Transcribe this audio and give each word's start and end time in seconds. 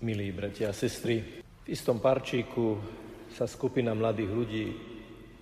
Milí 0.00 0.32
bratia 0.32 0.72
a 0.72 0.72
sestry, 0.72 1.20
v 1.44 1.66
istom 1.68 2.00
parčíku 2.00 2.80
sa 3.36 3.44
skupina 3.44 3.92
mladých 3.92 4.32
ľudí 4.32 4.66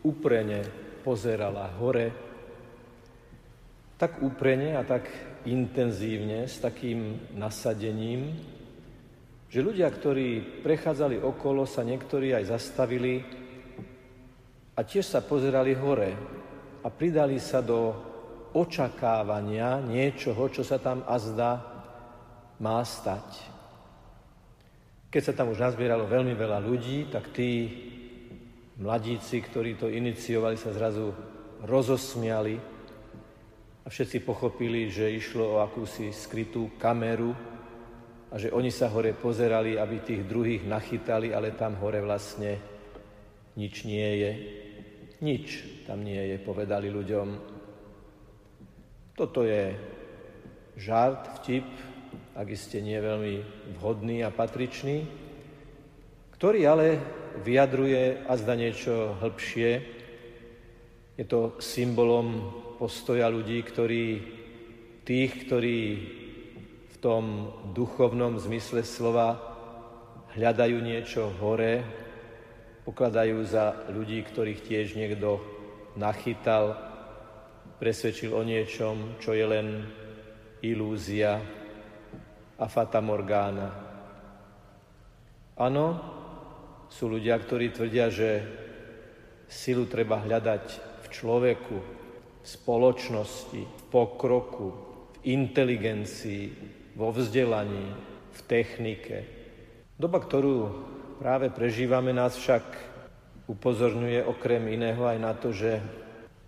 uprene 0.02 0.66
pozerala 1.06 1.70
hore, 1.78 2.10
tak 3.94 4.18
úprene 4.18 4.74
a 4.74 4.82
tak 4.82 5.06
intenzívne, 5.46 6.50
s 6.50 6.58
takým 6.58 7.30
nasadením, 7.38 8.34
že 9.46 9.62
ľudia, 9.62 9.86
ktorí 9.94 10.58
prechádzali 10.66 11.22
okolo, 11.22 11.62
sa 11.62 11.86
niektorí 11.86 12.34
aj 12.34 12.50
zastavili 12.50 13.22
a 14.74 14.82
tiež 14.82 15.06
sa 15.06 15.22
pozerali 15.22 15.78
hore 15.78 16.18
a 16.82 16.90
pridali 16.90 17.38
sa 17.38 17.62
do 17.62 17.94
očakávania 18.58 19.78
niečoho, 19.86 20.50
čo 20.50 20.66
sa 20.66 20.82
tam 20.82 21.06
azda 21.06 21.62
má 22.58 22.82
stať. 22.82 23.57
Keď 25.08 25.22
sa 25.24 25.32
tam 25.32 25.56
už 25.56 25.64
nazbieralo 25.64 26.04
veľmi 26.04 26.36
veľa 26.36 26.60
ľudí, 26.60 27.08
tak 27.08 27.32
tí 27.32 27.72
mladíci, 28.76 29.40
ktorí 29.40 29.80
to 29.80 29.88
iniciovali, 29.88 30.60
sa 30.60 30.68
zrazu 30.68 31.16
rozosmiali 31.64 32.60
a 33.82 33.88
všetci 33.88 34.20
pochopili, 34.20 34.92
že 34.92 35.08
išlo 35.08 35.56
o 35.56 35.60
akúsi 35.64 36.12
skrytú 36.12 36.76
kameru 36.76 37.32
a 38.28 38.36
že 38.36 38.52
oni 38.52 38.68
sa 38.68 38.92
hore 38.92 39.16
pozerali, 39.16 39.80
aby 39.80 40.04
tých 40.04 40.28
druhých 40.28 40.68
nachytali, 40.68 41.32
ale 41.32 41.56
tam 41.56 41.80
hore 41.80 42.04
vlastne 42.04 42.60
nič 43.56 43.88
nie 43.88 44.10
je. 44.20 44.32
Nič 45.24 45.46
tam 45.88 46.04
nie 46.04 46.20
je, 46.20 46.36
povedali 46.36 46.92
ľuďom. 46.92 47.28
Toto 49.16 49.40
je 49.40 49.72
žart, 50.76 51.40
vtip, 51.40 51.66
ak 52.38 52.54
iste 52.54 52.78
nie 52.78 52.94
veľmi 52.94 53.42
vhodný 53.82 54.22
a 54.22 54.30
patričný, 54.30 55.02
ktorý 56.38 56.60
ale 56.70 56.88
vyjadruje 57.42 58.30
a 58.30 58.32
zda 58.38 58.54
niečo 58.54 59.18
hĺbšie. 59.18 59.70
Je 61.18 61.26
to 61.26 61.58
symbolom 61.58 62.46
postoja 62.78 63.26
ľudí, 63.26 63.58
ktorí, 63.66 64.06
tých, 65.02 65.50
ktorí 65.50 65.80
v 66.94 66.96
tom 67.02 67.50
duchovnom 67.74 68.38
zmysle 68.38 68.86
slova 68.86 69.34
hľadajú 70.38 70.78
niečo 70.78 71.34
hore, 71.42 71.82
pokladajú 72.86 73.42
za 73.50 73.82
ľudí, 73.90 74.22
ktorých 74.22 74.62
tiež 74.62 74.94
niekto 74.94 75.42
nachytal, 75.98 76.78
presvedčil 77.82 78.30
o 78.30 78.46
niečom, 78.46 79.18
čo 79.18 79.34
je 79.34 79.42
len 79.42 79.90
ilúzia, 80.62 81.57
a 82.58 82.66
fata 82.66 82.98
morgana. 82.98 83.70
Áno, 85.58 85.86
sú 86.90 87.06
ľudia, 87.06 87.38
ktorí 87.38 87.70
tvrdia, 87.70 88.10
že 88.10 88.42
silu 89.46 89.86
treba 89.86 90.18
hľadať 90.22 90.64
v 91.02 91.06
človeku, 91.08 91.76
v 92.42 92.46
spoločnosti, 92.46 93.62
v 93.62 93.82
pokroku, 93.90 94.68
v 95.14 95.16
inteligencii, 95.34 96.44
vo 96.98 97.14
vzdelaní, 97.14 97.94
v 98.34 98.40
technike. 98.46 99.18
Doba, 99.98 100.18
ktorú 100.18 100.56
práve 101.18 101.50
prežívame, 101.50 102.10
nás 102.10 102.38
však 102.38 102.62
upozorňuje 103.50 104.26
okrem 104.26 104.62
iného 104.70 105.02
aj 105.06 105.18
na 105.18 105.32
to, 105.34 105.50
že 105.54 105.80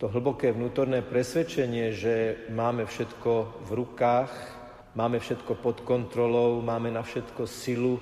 to 0.01 0.09
hlboké 0.09 0.55
vnútorné 0.55 1.05
presvedčenie, 1.05 1.93
že 1.93 2.15
máme 2.49 2.89
všetko 2.89 3.63
v 3.69 3.71
rukách, 3.75 4.60
máme 4.95 5.23
všetko 5.23 5.63
pod 5.63 5.87
kontrolou, 5.87 6.59
máme 6.63 6.91
na 6.91 7.03
všetko 7.03 7.47
silu 7.47 8.01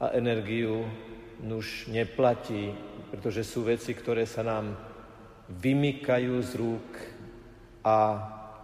a 0.00 0.12
energiu, 0.12 0.84
nuž 1.40 1.88
neplatí, 1.88 2.72
pretože 3.08 3.44
sú 3.44 3.64
veci, 3.64 3.96
ktoré 3.96 4.28
sa 4.28 4.44
nám 4.44 4.76
vymykajú 5.50 6.34
z 6.44 6.50
rúk 6.60 6.88
a 7.82 7.96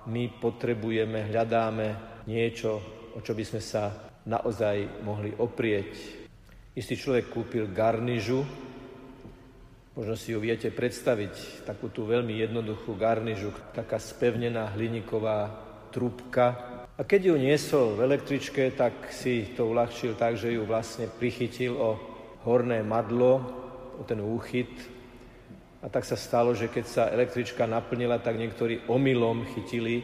my 0.06 0.38
potrebujeme, 0.38 1.26
hľadáme 1.32 2.20
niečo, 2.30 2.78
o 3.16 3.18
čo 3.24 3.32
by 3.34 3.42
sme 3.42 3.62
sa 3.64 4.12
naozaj 4.28 5.02
mohli 5.02 5.34
oprieť. 5.34 6.22
Istý 6.76 6.94
človek 6.94 7.26
kúpil 7.32 7.72
garnižu, 7.72 8.40
možno 9.96 10.14
si 10.14 10.36
ju 10.36 10.38
viete 10.38 10.68
predstaviť, 10.68 11.64
takú 11.64 11.88
tú 11.88 12.04
veľmi 12.04 12.36
jednoduchú 12.36 12.94
garnižu, 12.94 13.72
taká 13.72 13.96
spevnená 13.96 14.76
hliníková 14.76 15.64
trúbka, 15.88 16.75
a 16.96 17.04
keď 17.04 17.28
ju 17.28 17.36
niesol 17.36 17.92
v 17.92 18.08
električke, 18.08 18.72
tak 18.72 19.12
si 19.12 19.52
to 19.52 19.68
uľahčil 19.68 20.16
tak, 20.16 20.40
že 20.40 20.56
ju 20.56 20.64
vlastne 20.64 21.04
prichytil 21.12 21.76
o 21.76 22.00
horné 22.48 22.80
madlo, 22.80 23.44
o 24.00 24.02
ten 24.08 24.16
úchyt. 24.24 24.72
A 25.84 25.92
tak 25.92 26.08
sa 26.08 26.16
stalo, 26.16 26.56
že 26.56 26.72
keď 26.72 26.84
sa 26.88 27.12
električka 27.12 27.68
naplnila, 27.68 28.16
tak 28.16 28.40
niektorí 28.40 28.88
omylom 28.88 29.44
chytili 29.52 30.00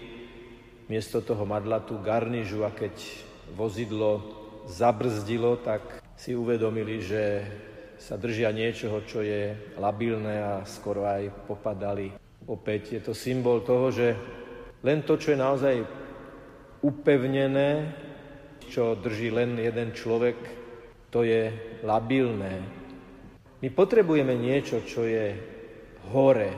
miesto 0.93 1.25
toho 1.25 1.49
madla 1.49 1.81
tú 1.81 1.97
garnižu 1.97 2.61
a 2.61 2.71
keď 2.71 2.93
vozidlo 3.57 4.21
zabrzdilo, 4.69 5.65
tak 5.65 6.05
si 6.13 6.37
uvedomili, 6.37 7.01
že 7.01 7.41
sa 7.97 8.21
držia 8.21 8.53
niečoho, 8.53 9.01
čo 9.09 9.25
je 9.25 9.57
labilné 9.81 10.45
a 10.45 10.53
skoro 10.69 11.09
aj 11.09 11.49
popadali. 11.49 12.13
Opäť 12.45 12.99
je 12.99 13.01
to 13.01 13.15
symbol 13.17 13.65
toho, 13.65 13.89
že 13.89 14.13
len 14.85 15.01
to, 15.07 15.17
čo 15.17 15.33
je 15.33 15.39
naozaj 15.39 16.02
upevnené, 16.83 17.95
čo 18.67 18.99
drží 18.99 19.31
len 19.31 19.57
jeden 19.59 19.95
človek, 19.95 20.37
to 21.15 21.23
je 21.23 21.55
labilné. 21.87 22.83
My 23.63 23.69
potrebujeme 23.71 24.35
niečo, 24.35 24.83
čo 24.83 25.07
je 25.07 25.39
hore. 26.11 26.51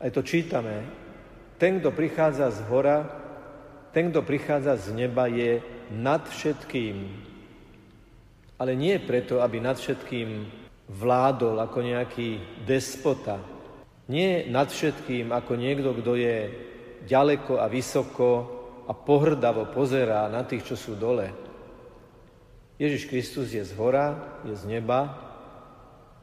Aj 0.00 0.08
to 0.08 0.24
čítame. 0.24 0.88
Ten, 1.60 1.84
kto 1.84 1.92
prichádza 1.92 2.48
z 2.48 2.64
hora, 2.72 3.04
ten, 3.92 4.08
kto 4.08 4.24
prichádza 4.24 4.80
z 4.80 4.96
neba, 4.96 5.28
je 5.28 5.60
nad 5.92 6.24
všetkým. 6.24 6.96
Ale 8.56 8.72
nie 8.72 8.96
preto, 8.96 9.44
aby 9.44 9.60
nad 9.60 9.76
všetkým 9.76 10.48
vládol 10.88 11.60
ako 11.60 11.78
nejaký 11.84 12.40
despota. 12.64 13.36
Nie 14.08 14.48
nad 14.48 14.72
všetkým 14.72 15.36
ako 15.36 15.52
niekto, 15.58 15.92
kto 16.00 16.16
je 16.16 16.69
ďaleko 17.04 17.60
a 17.60 17.66
vysoko 17.70 18.28
a 18.88 18.92
pohrdavo 18.92 19.70
pozerá 19.70 20.26
na 20.26 20.42
tých, 20.42 20.74
čo 20.74 20.76
sú 20.76 20.98
dole. 20.98 21.30
Ježiš 22.80 23.06
Kristus 23.12 23.52
je 23.52 23.60
z 23.60 23.72
hora, 23.76 24.40
je 24.48 24.56
z 24.56 24.64
neba, 24.64 25.12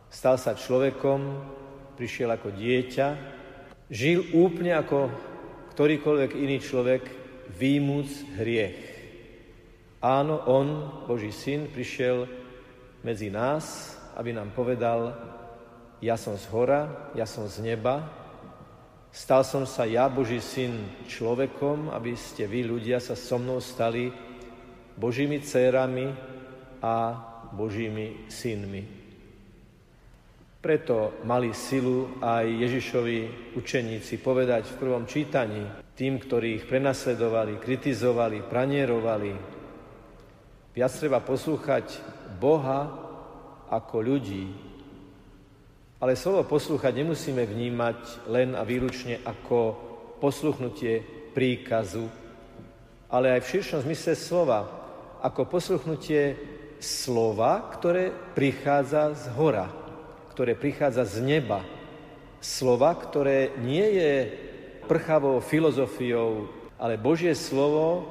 stal 0.09 0.41
sa 0.41 0.57
človekom, 0.57 1.21
prišiel 1.95 2.33
ako 2.33 2.49
dieťa, 2.49 3.07
žil 3.93 4.25
úplne 4.33 4.73
ako 4.73 5.09
ktorýkoľvek 5.77 6.31
iný 6.33 6.57
človek, 6.57 7.03
výmuc 7.53 8.09
hriech. 8.41 8.81
Áno, 10.01 10.41
on, 10.49 10.67
Boží 11.05 11.29
syn, 11.29 11.69
prišiel 11.69 12.25
medzi 13.05 13.29
nás, 13.29 13.93
aby 14.17 14.33
nám 14.33 14.49
povedal, 14.57 15.13
ja 16.01 16.17
som 16.17 16.33
z 16.37 16.45
hora, 16.49 17.13
ja 17.13 17.29
som 17.29 17.45
z 17.45 17.61
neba, 17.61 18.09
Stal 19.17 19.41
som 19.41 19.65
sa 19.65 19.89
ja, 19.89 20.05
Boží 20.13 20.37
syn, 20.37 20.93
človekom, 21.09 21.89
aby 21.89 22.13
ste 22.13 22.45
vy, 22.45 22.69
ľudia, 22.69 23.01
sa 23.01 23.17
so 23.17 23.41
mnou 23.41 23.57
stali 23.57 24.13
Božími 24.93 25.41
dcérami 25.41 26.13
a 26.85 27.17
Božími 27.49 28.29
synmi. 28.29 28.85
Preto 30.61 31.17
mali 31.25 31.49
silu 31.57 32.21
aj 32.21 32.45
Ježišovi 32.45 33.17
učeníci 33.57 34.21
povedať 34.21 34.69
v 34.69 34.85
prvom 34.85 35.09
čítaní 35.09 35.65
tým, 35.97 36.21
ktorí 36.21 36.61
ich 36.61 36.69
prenasledovali, 36.69 37.57
kritizovali, 37.57 38.45
pranierovali. 38.45 39.33
Viac 40.77 40.93
treba 40.93 41.25
poslúchať 41.25 42.05
Boha 42.37 42.85
ako 43.65 43.97
ľudí, 43.97 44.76
ale 45.97 46.13
slovo 46.13 46.45
poslúchať 46.45 46.93
nemusíme 46.93 47.41
vnímať 47.41 48.29
len 48.29 48.53
a 48.53 48.61
výlučne 48.61 49.17
ako 49.25 49.73
posluchnutie 50.21 51.01
príkazu, 51.33 52.05
ale 53.09 53.37
aj 53.37 53.41
v 53.45 53.51
širšom 53.57 53.79
zmysle 53.85 54.13
slova, 54.13 54.59
ako 55.25 55.49
posluchnutie 55.49 56.37
slova, 56.77 57.65
ktoré 57.73 58.13
prichádza 58.37 59.17
z 59.17 59.25
hora, 59.33 59.65
ktoré 60.33 60.53
prichádza 60.53 61.05
z 61.05 61.25
neba. 61.25 61.65
Slova, 62.37 62.93
ktoré 62.93 63.57
nie 63.65 63.97
je 63.97 64.13
prchavou 64.85 65.41
filozofiou, 65.41 66.45
ale 66.77 67.01
Božie 67.01 67.33
slovo, 67.33 68.05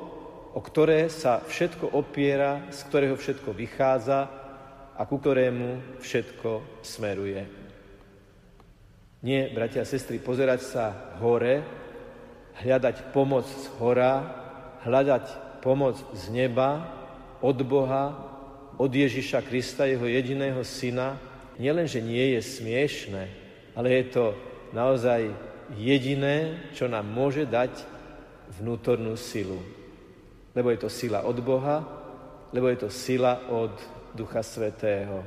o 0.50 0.58
ktoré 0.58 1.06
sa 1.06 1.38
všetko 1.46 1.94
opiera, 1.94 2.66
z 2.74 2.80
ktorého 2.90 3.14
všetko 3.14 3.54
vychádza 3.54 4.26
a 4.98 5.02
ku 5.06 5.22
ktorému 5.22 6.00
všetko 6.02 6.82
smeruje. 6.82 7.65
Nie, 9.26 9.50
bratia 9.50 9.82
a 9.82 9.90
sestry, 9.90 10.22
pozerať 10.22 10.62
sa 10.62 10.84
hore, 11.18 11.66
hľadať 12.62 13.10
pomoc 13.10 13.42
z 13.42 13.66
hora, 13.82 14.22
hľadať 14.86 15.58
pomoc 15.58 15.98
z 16.14 16.30
neba, 16.30 16.86
od 17.42 17.58
Boha, 17.66 18.14
od 18.78 18.86
Ježiša 18.86 19.42
Krista, 19.42 19.82
jeho 19.82 20.06
jediného 20.06 20.62
syna, 20.62 21.18
nielenže 21.58 21.98
nie 21.98 22.38
je 22.38 22.40
smiešné, 22.54 23.22
ale 23.74 23.98
je 23.98 24.04
to 24.14 24.24
naozaj 24.70 25.26
jediné, 25.74 26.70
čo 26.78 26.86
nám 26.86 27.10
môže 27.10 27.50
dať 27.50 27.82
vnútornú 28.62 29.18
silu. 29.18 29.58
Lebo 30.54 30.70
je 30.70 30.86
to 30.86 30.90
sila 30.92 31.26
od 31.26 31.42
Boha, 31.42 31.82
lebo 32.54 32.70
je 32.70 32.78
to 32.78 32.94
sila 32.94 33.42
od 33.50 33.74
Ducha 34.14 34.46
Svetého. 34.46 35.26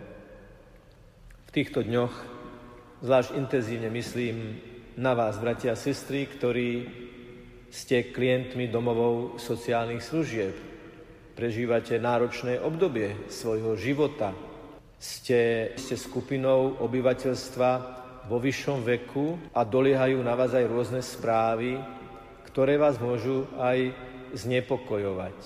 V 1.46 1.50
týchto 1.52 1.84
dňoch 1.84 2.39
zvlášť 3.00 3.36
intenzívne 3.40 3.88
myslím 3.92 4.60
na 5.00 5.16
vás, 5.16 5.40
bratia 5.40 5.72
a 5.72 5.80
sestry, 5.80 6.28
ktorí 6.28 6.84
ste 7.72 8.12
klientmi 8.12 8.68
domovou 8.68 9.40
sociálnych 9.40 10.04
služieb. 10.04 10.56
Prežívate 11.40 11.96
náročné 11.96 12.60
obdobie 12.60 13.16
svojho 13.32 13.80
života. 13.80 14.36
Ste, 15.00 15.72
ste 15.80 15.96
skupinou 15.96 16.76
obyvateľstva 16.84 17.72
vo 18.28 18.36
vyššom 18.36 18.84
veku 18.84 19.40
a 19.56 19.64
doliehajú 19.64 20.20
na 20.20 20.36
vás 20.36 20.52
aj 20.52 20.68
rôzne 20.68 21.00
správy, 21.00 21.80
ktoré 22.52 22.76
vás 22.76 23.00
môžu 23.00 23.48
aj 23.56 23.96
znepokojovať. 24.36 25.40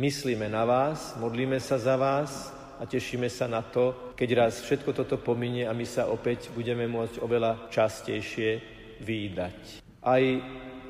Myslíme 0.00 0.48
na 0.48 0.64
vás, 0.64 1.12
modlíme 1.20 1.60
sa 1.60 1.76
za 1.76 2.00
vás 2.00 2.61
a 2.82 2.86
tešíme 2.86 3.30
sa 3.30 3.46
na 3.46 3.62
to, 3.62 4.10
keď 4.18 4.28
raz 4.34 4.58
všetko 4.58 4.90
toto 4.90 5.14
pominie 5.14 5.70
a 5.70 5.70
my 5.70 5.86
sa 5.86 6.10
opäť 6.10 6.50
budeme 6.50 6.90
môcť 6.90 7.22
oveľa 7.22 7.70
častejšie 7.70 8.58
výdať. 8.98 9.86
Aj 10.02 10.22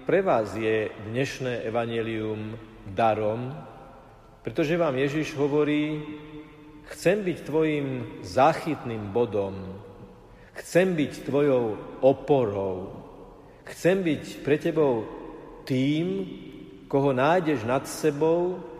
pre 0.08 0.24
vás 0.24 0.56
je 0.56 0.88
dnešné 0.88 1.68
evanelium 1.68 2.56
darom, 2.96 3.52
pretože 4.40 4.80
vám 4.80 4.96
Ježiš 4.96 5.36
hovorí, 5.36 6.00
chcem 6.96 7.20
byť 7.20 7.38
tvojim 7.44 7.86
záchytným 8.24 9.12
bodom, 9.12 9.76
chcem 10.64 10.96
byť 10.96 11.28
tvojou 11.28 11.76
oporou, 12.00 13.04
chcem 13.68 14.00
byť 14.00 14.40
pre 14.40 14.56
tebou 14.56 15.04
tým, 15.68 16.24
koho 16.88 17.12
nájdeš 17.12 17.68
nad 17.68 17.84
sebou 17.84 18.71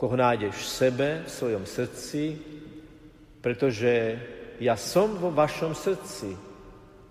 koho 0.00 0.16
nájdeš 0.16 0.56
v 0.56 0.72
sebe, 0.72 1.08
v 1.20 1.28
svojom 1.28 1.64
srdci, 1.68 2.32
pretože 3.44 4.16
ja 4.56 4.72
som 4.80 5.12
vo 5.20 5.28
vašom 5.28 5.76
srdci. 5.76 6.32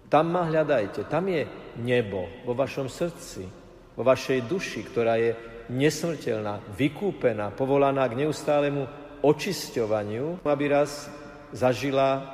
Tam 0.09 0.33
ma 0.33 0.49
hľadajte, 0.49 1.05
tam 1.05 1.29
je 1.29 1.45
nebo 1.77 2.25
vo 2.41 2.57
vašom 2.57 2.89
srdci, 2.89 3.45
vo 3.93 4.01
vašej 4.01 4.41
duši, 4.49 4.81
ktorá 4.89 5.21
je 5.21 5.37
nesmrteľná, 5.69 6.65
vykúpená, 6.73 7.53
povolaná 7.53 8.09
k 8.09 8.25
neustálemu 8.25 8.89
očisťovaniu, 9.21 10.41
aby 10.41 10.65
raz 10.73 11.13
zažila 11.53 12.25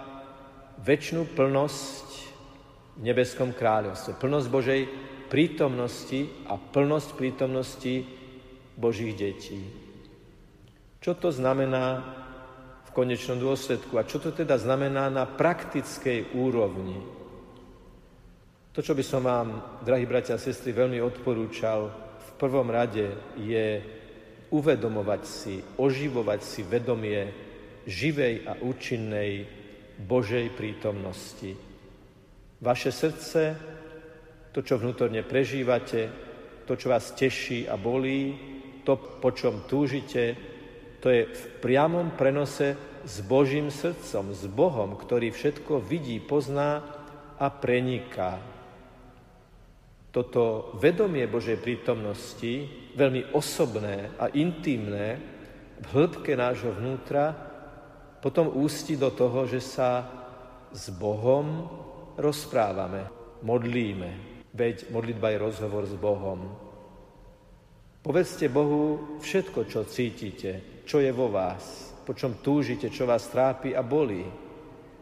väčšinu 0.79 1.35
plnosť 1.35 2.07
v 2.95 3.11
nebeskom 3.11 3.51
kráľovstve. 3.51 4.15
Plnosť 4.15 4.47
Božej 4.47 4.81
prítomnosti 5.27 6.47
a 6.47 6.55
plnosť 6.55 7.09
prítomnosti 7.19 8.07
Božích 8.79 9.19
detí. 9.19 9.84
Čo 11.05 11.13
to 11.13 11.29
znamená 11.29 12.01
v 12.81 12.97
konečnom 12.97 13.37
dôsledku 13.37 13.93
a 14.01 14.09
čo 14.09 14.17
to 14.17 14.33
teda 14.33 14.57
znamená 14.57 15.05
na 15.13 15.29
praktickej 15.29 16.33
úrovni? 16.33 16.97
To, 18.73 18.81
čo 18.81 18.97
by 18.97 19.05
som 19.05 19.21
vám, 19.21 19.77
drahí 19.85 20.09
bratia 20.09 20.33
a 20.33 20.41
sestry, 20.41 20.73
veľmi 20.73 20.97
odporúčal 21.05 21.93
v 22.17 22.29
prvom 22.41 22.73
rade 22.73 23.37
je 23.37 23.85
uvedomovať 24.49 25.21
si, 25.29 25.61
oživovať 25.77 26.41
si 26.41 26.65
vedomie 26.65 27.29
živej 27.85 28.49
a 28.49 28.57
účinnej 28.65 29.45
Božej 30.01 30.57
prítomnosti. 30.57 31.53
Vaše 32.65 32.89
srdce, 32.89 33.53
to, 34.49 34.65
čo 34.65 34.81
vnútorne 34.81 35.21
prežívate, 35.21 36.09
to, 36.65 36.73
čo 36.73 36.89
vás 36.89 37.13
teší 37.13 37.69
a 37.69 37.77
bolí, 37.77 38.33
to, 38.81 38.97
po 39.21 39.29
čom 39.37 39.69
túžite, 39.69 40.54
to 41.05 41.13
je 41.13 41.29
v 41.29 41.45
priamom 41.61 42.17
prenose 42.17 42.73
s 43.05 43.21
Božím 43.21 43.69
srdcom, 43.69 44.33
s 44.33 44.49
Bohom, 44.49 44.97
ktorý 44.97 45.29
všetko 45.29 45.77
vidí, 45.77 46.17
pozná 46.17 46.81
a 47.37 47.45
preniká. 47.53 48.41
Toto 50.09 50.73
vedomie 50.81 51.29
Božej 51.29 51.61
prítomnosti, 51.61 52.65
veľmi 52.97 53.37
osobné 53.37 54.17
a 54.17 54.33
intimné, 54.33 55.21
v 55.77 55.87
hĺbke 55.93 56.33
nášho 56.33 56.73
vnútra, 56.73 57.37
potom 58.17 58.49
ústi 58.57 58.97
do 58.97 59.13
toho, 59.13 59.45
že 59.45 59.61
sa 59.61 60.09
s 60.73 60.89
Bohom 60.89 61.69
rozprávame, 62.17 63.05
modlíme. 63.45 64.41
Veď 64.57 64.89
modlitba 64.89 65.37
je 65.37 65.43
rozhovor 65.53 65.85
s 65.85 65.93
Bohom. 65.93 66.64
Povedzte 68.05 68.53
Bohu 68.53 69.17
všetko, 69.17 69.65
čo 69.65 69.81
cítite, 69.89 70.85
čo 70.85 71.01
je 71.01 71.09
vo 71.09 71.25
vás, 71.33 71.89
po 72.05 72.13
čom 72.13 72.37
túžite, 72.37 72.93
čo 72.93 73.09
vás 73.09 73.25
trápi 73.33 73.73
a 73.73 73.81
bolí. 73.81 74.21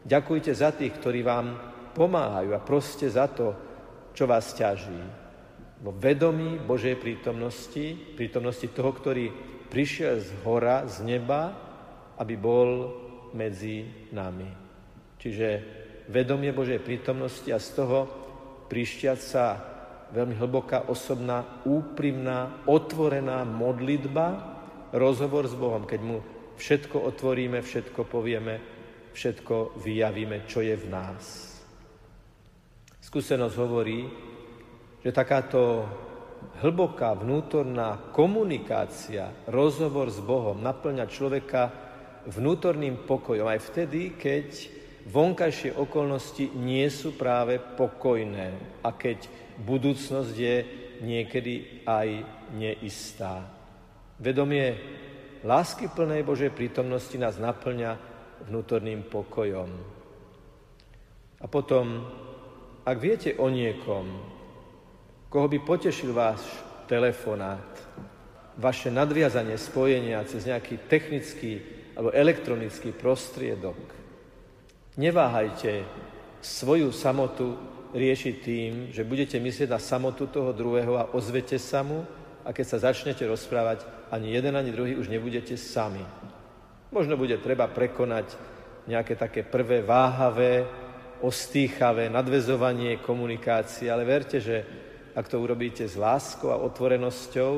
Ďakujte 0.08 0.56
za 0.56 0.72
tých, 0.72 0.96
ktorí 1.04 1.20
vám 1.20 1.52
pomáhajú 1.92 2.56
a 2.56 2.64
proste 2.64 3.12
za 3.12 3.28
to, 3.28 3.52
čo 4.16 4.24
vás 4.24 4.56
ťaží. 4.56 5.04
Vo 5.84 5.92
vedomí 5.92 6.64
Božej 6.64 6.96
prítomnosti, 6.96 8.16
prítomnosti 8.16 8.72
toho, 8.72 8.96
ktorý 8.96 9.36
prišiel 9.68 10.24
z 10.24 10.32
hora, 10.48 10.88
z 10.88 11.04
neba, 11.04 11.52
aby 12.16 12.40
bol 12.40 12.88
medzi 13.36 13.84
nami. 14.16 14.48
Čiže 15.20 15.48
vedomie 16.08 16.56
Božej 16.56 16.80
prítomnosti 16.80 17.52
a 17.52 17.60
z 17.60 17.68
toho 17.76 18.00
prišťaca 18.72 19.73
veľmi 20.14 20.38
hlboká, 20.38 20.88
osobná, 20.88 21.66
úprimná, 21.66 22.64
otvorená 22.70 23.42
modlitba, 23.44 24.54
rozhovor 24.94 25.50
s 25.50 25.58
Bohom, 25.58 25.90
keď 25.90 26.00
mu 26.06 26.18
všetko 26.54 27.02
otvoríme, 27.10 27.66
všetko 27.66 28.06
povieme, 28.06 28.62
všetko 29.18 29.82
vyjavíme, 29.82 30.46
čo 30.46 30.62
je 30.62 30.76
v 30.78 30.86
nás. 30.86 31.24
Skúsenosť 33.02 33.56
hovorí, 33.58 34.06
že 35.02 35.10
takáto 35.10 35.86
hlboká 36.62 37.18
vnútorná 37.18 38.14
komunikácia, 38.14 39.34
rozhovor 39.50 40.14
s 40.14 40.22
Bohom 40.22 40.62
naplňa 40.62 41.06
človeka 41.10 41.64
vnútorným 42.30 43.04
pokojom 43.04 43.50
aj 43.50 43.60
vtedy, 43.74 44.16
keď 44.16 44.48
vonkajšie 45.08 45.76
okolnosti 45.76 46.52
nie 46.56 46.88
sú 46.88 47.16
práve 47.20 47.60
pokojné 47.60 48.80
a 48.84 48.90
keď 48.96 49.28
budúcnosť 49.60 50.34
je 50.36 50.56
niekedy 51.04 51.84
aj 51.84 52.08
neistá. 52.56 53.44
Vedomie 54.18 54.80
lásky 55.44 55.92
plnej 55.92 56.24
Božej 56.24 56.56
prítomnosti 56.56 57.16
nás 57.20 57.36
naplňa 57.36 58.00
vnútorným 58.48 59.04
pokojom. 59.08 59.70
A 61.44 61.46
potom, 61.52 62.08
ak 62.88 62.98
viete 63.04 63.36
o 63.36 63.52
niekom, 63.52 64.08
koho 65.28 65.48
by 65.52 65.60
potešil 65.60 66.16
váš 66.16 66.40
telefonát, 66.88 67.68
vaše 68.56 68.94
nadviazanie 68.94 69.60
spojenia 69.60 70.24
cez 70.24 70.48
nejaký 70.48 70.88
technický 70.88 71.60
alebo 71.98 72.16
elektronický 72.16 72.96
prostriedok, 72.96 73.78
neváhajte 74.98 75.84
svoju 76.44 76.92
samotu 76.92 77.58
riešiť 77.94 78.36
tým, 78.42 78.72
že 78.90 79.06
budete 79.06 79.38
myslieť 79.38 79.70
na 79.70 79.80
samotu 79.80 80.28
toho 80.28 80.50
druhého 80.52 80.98
a 80.98 81.10
ozvete 81.14 81.62
sa 81.62 81.86
mu 81.86 82.04
a 82.44 82.50
keď 82.52 82.66
sa 82.68 82.84
začnete 82.90 83.24
rozprávať, 83.24 83.86
ani 84.12 84.34
jeden, 84.34 84.54
ani 84.58 84.74
druhý 84.74 84.98
už 84.98 85.08
nebudete 85.08 85.56
sami. 85.58 86.04
Možno 86.94 87.18
bude 87.18 87.38
treba 87.40 87.66
prekonať 87.70 88.38
nejaké 88.86 89.16
také 89.16 89.42
prvé 89.48 89.82
váhavé, 89.82 90.68
ostýchavé 91.24 92.12
nadvezovanie 92.12 93.00
komunikácie, 93.00 93.88
ale 93.88 94.04
verte, 94.04 94.44
že 94.44 94.58
ak 95.16 95.30
to 95.30 95.40
urobíte 95.40 95.88
s 95.88 95.96
láskou 95.96 96.52
a 96.52 96.60
otvorenosťou, 96.60 97.54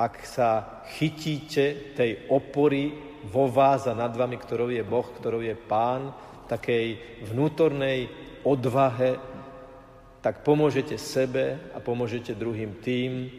ak 0.00 0.14
sa 0.26 0.80
chytíte 0.96 1.94
tej 1.94 2.26
opory 2.32 2.90
vo 3.28 3.46
vás 3.46 3.84
a 3.86 3.92
nad 3.92 4.10
vami, 4.10 4.40
ktorou 4.40 4.72
je 4.72 4.80
Boh, 4.80 5.04
ktorou 5.04 5.44
je 5.44 5.52
Pán, 5.54 6.10
takej 6.50 6.98
vnútornej 7.30 8.10
odvahe, 8.42 9.22
tak 10.18 10.42
pomôžete 10.42 10.98
sebe 10.98 11.70
a 11.70 11.78
pomôžete 11.78 12.34
druhým 12.34 12.82
tým, 12.82 13.30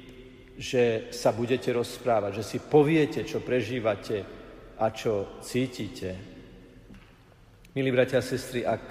že 0.55 1.11
sa 1.11 1.35
budete 1.35 1.69
rozprávať, 1.75 2.41
že 2.41 2.47
si 2.47 2.57
poviete, 2.63 3.27
čo 3.27 3.43
prežívate 3.43 4.23
a 4.79 4.89
čo 4.89 5.41
cítite. 5.43 6.15
Milí 7.75 7.91
bratia 7.91 8.19
a 8.19 8.25
sestry, 8.25 8.63
ak 8.65 8.83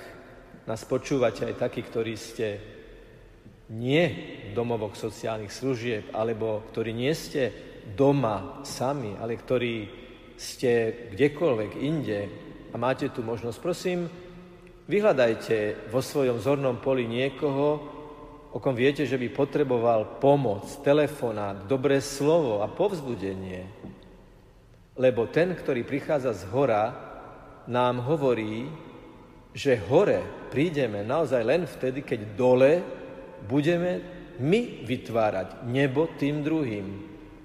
nás 0.68 0.86
počúvate 0.86 1.48
aj 1.48 1.54
takí, 1.58 1.82
ktorí 1.82 2.14
ste 2.14 2.48
nie 3.70 4.04
v 4.50 4.52
domovoch 4.54 4.98
sociálnych 4.98 5.54
služieb, 5.54 6.10
alebo 6.14 6.66
ktorí 6.70 6.90
nie 6.90 7.14
ste 7.14 7.50
doma 7.94 8.62
sami, 8.66 9.14
ale 9.18 9.38
ktorí 9.38 9.74
ste 10.34 11.06
kdekoľvek 11.14 11.72
inde 11.78 12.20
a 12.70 12.76
máte 12.78 13.10
tu 13.10 13.26
možnosť, 13.26 13.58
prosím, 13.58 14.06
vyhľadajte 14.86 15.90
vo 15.90 15.98
svojom 16.02 16.38
zornom 16.38 16.78
poli 16.78 17.06
niekoho, 17.06 17.66
o 18.50 18.58
kom 18.58 18.74
viete, 18.74 19.06
že 19.06 19.18
by 19.18 19.30
potreboval 19.30 20.18
pomoc, 20.18 20.66
telefonát, 20.82 21.66
dobré 21.70 22.02
slovo 22.02 22.62
a 22.62 22.66
povzbudenie. 22.66 23.66
Lebo 24.98 25.30
ten, 25.30 25.54
ktorý 25.54 25.86
prichádza 25.86 26.34
z 26.34 26.42
hora, 26.50 26.90
nám 27.70 28.02
hovorí, 28.02 28.66
že 29.54 29.78
hore 29.90 30.50
prídeme 30.50 31.06
naozaj 31.06 31.42
len 31.42 31.62
vtedy, 31.66 32.02
keď 32.02 32.20
dole 32.34 32.72
budeme 33.46 34.02
my 34.38 34.86
vytvárať 34.86 35.66
nebo 35.66 36.10
tým 36.18 36.42
druhým. 36.42 36.86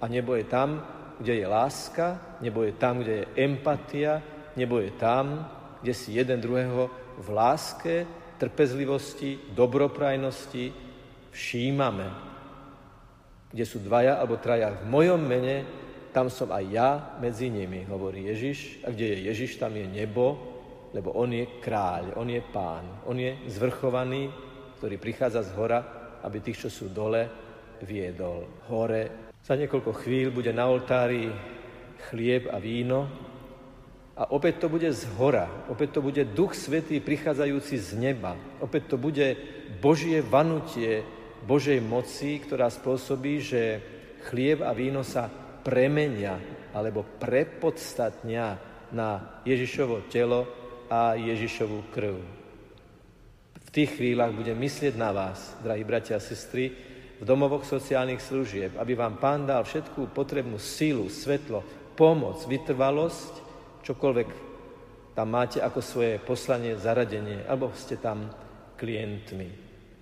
A 0.02 0.06
nebo 0.10 0.34
je 0.38 0.46
tam, 0.46 0.82
kde 1.22 1.42
je 1.42 1.48
láska, 1.48 2.38
nebo 2.42 2.66
je 2.66 2.74
tam, 2.76 3.02
kde 3.02 3.14
je 3.24 3.30
empatia, 3.46 4.22
nebo 4.56 4.80
je 4.80 4.92
tam, 4.96 5.48
kde 5.84 5.94
si 5.94 6.18
jeden 6.18 6.42
druhého 6.42 6.90
v 7.20 7.28
láske, 7.30 8.08
trpezlivosti, 8.40 9.54
dobroprajnosti 9.56 10.74
všímame. 11.32 12.08
Kde 13.52 13.66
sú 13.68 13.80
dvaja 13.80 14.20
alebo 14.20 14.42
traja 14.42 14.76
v 14.76 14.84
mojom 14.88 15.22
mene, 15.22 15.64
tam 16.12 16.32
som 16.32 16.52
aj 16.52 16.66
ja 16.72 16.90
medzi 17.20 17.52
nimi, 17.52 17.84
hovorí 17.88 18.32
Ježiš. 18.32 18.84
A 18.88 18.92
kde 18.92 19.16
je 19.16 19.18
Ježiš, 19.32 19.60
tam 19.60 19.76
je 19.76 19.84
nebo, 19.88 20.40
lebo 20.96 21.12
on 21.12 21.32
je 21.32 21.44
kráľ, 21.60 22.16
on 22.16 22.32
je 22.32 22.40
pán, 22.40 23.04
on 23.08 23.20
je 23.20 23.36
zvrchovaný, 23.52 24.32
ktorý 24.80 24.96
prichádza 24.96 25.44
z 25.44 25.52
hora, 25.60 25.80
aby 26.24 26.40
tých, 26.40 26.68
čo 26.68 26.70
sú 26.72 26.86
dole, 26.92 27.28
viedol 27.84 28.64
hore. 28.72 29.36
Za 29.44 29.60
niekoľko 29.60 29.92
chvíľ 29.92 30.32
bude 30.32 30.56
na 30.56 30.72
oltári 30.72 31.28
chlieb 32.10 32.48
a 32.48 32.58
víno 32.64 33.25
a 34.16 34.32
opäť 34.32 34.64
to 34.64 34.68
bude 34.72 34.88
z 34.96 35.04
hora, 35.20 35.52
opäť 35.68 36.00
to 36.00 36.02
bude 36.02 36.24
Duch 36.32 36.56
Svetý 36.56 37.04
prichádzajúci 37.04 37.76
z 37.76 37.90
neba, 38.00 38.40
opäť 38.64 38.96
to 38.96 38.98
bude 38.98 39.36
Božie 39.84 40.24
vanutie 40.24 41.04
Božej 41.44 41.84
moci, 41.84 42.40
ktorá 42.40 42.72
spôsobí, 42.72 43.44
že 43.44 43.62
chlieb 44.32 44.64
a 44.64 44.72
víno 44.72 45.04
sa 45.04 45.28
premenia 45.62 46.40
alebo 46.72 47.04
prepodstatnia 47.20 48.56
na 48.96 49.44
Ježišovo 49.44 50.08
telo 50.08 50.48
a 50.88 51.20
Ježišovú 51.20 51.92
krv. 51.92 52.16
V 53.68 53.70
tých 53.76 54.00
chvíľach 54.00 54.32
budem 54.32 54.56
myslieť 54.56 54.96
na 54.96 55.12
vás, 55.12 55.60
drahí 55.60 55.84
bratia 55.84 56.16
a 56.16 56.24
sestry, 56.24 56.72
v 57.16 57.24
domovoch 57.24 57.64
sociálnych 57.64 58.20
služieb, 58.20 58.76
aby 58.76 58.96
vám 58.96 59.20
Pán 59.20 59.48
dal 59.48 59.64
všetkú 59.64 60.12
potrebnú 60.12 60.60
sílu, 60.60 61.08
svetlo, 61.08 61.64
pomoc, 61.96 62.44
vytrvalosť, 62.44 63.45
čokoľvek 63.86 64.30
tam 65.16 65.32
máte 65.32 65.64
ako 65.64 65.80
svoje 65.80 66.20
poslanie, 66.20 66.76
zaradenie, 66.76 67.48
alebo 67.48 67.72
ste 67.72 67.96
tam 67.96 68.28
klientmi. 68.76 69.48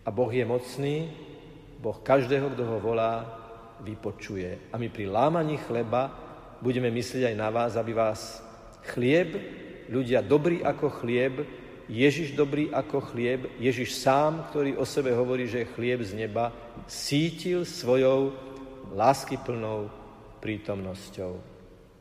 A 0.03 0.09
Boh 0.09 0.31
je 0.33 0.41
mocný, 0.41 0.95
Boh 1.77 2.01
každého, 2.01 2.49
kto 2.55 2.63
ho 2.65 2.77
volá, 2.81 3.21
vypočuje. 3.85 4.73
A 4.73 4.79
my 4.79 4.89
pri 4.89 5.05
lámaní 5.05 5.61
chleba 5.61 6.09
budeme 6.63 6.89
myslieť 6.89 7.29
aj 7.29 7.35
na 7.37 7.49
vás, 7.53 7.77
aby 7.77 7.93
vás 7.93 8.41
chlieb 8.95 9.37
ľudia 9.91 10.25
dobrí 10.25 10.65
ako 10.65 10.89
chlieb, 11.03 11.45
Ježiš 11.91 12.33
dobrý 12.33 12.71
ako 12.71 13.13
chlieb, 13.13 13.51
Ježiš 13.59 13.99
sám, 13.99 14.49
ktorý 14.49 14.79
o 14.79 14.87
sebe 14.87 15.11
hovorí, 15.11 15.45
že 15.45 15.67
je 15.67 15.73
chlieb 15.75 15.99
z 16.01 16.15
neba, 16.15 16.55
sítil 16.87 17.67
svojou 17.67 18.31
láskyplnou 18.95 19.91
prítomnosťou. 20.39 21.52